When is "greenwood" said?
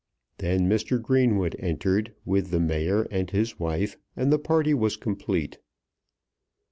0.99-1.55